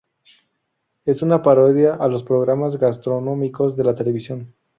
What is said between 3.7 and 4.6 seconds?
de la televisión.